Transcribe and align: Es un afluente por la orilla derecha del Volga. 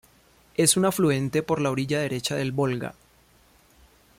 Es 0.55 0.77
un 0.77 0.85
afluente 0.85 1.43
por 1.43 1.61
la 1.61 1.69
orilla 1.69 1.99
derecha 1.99 2.33
del 2.35 2.51
Volga. 2.51 2.95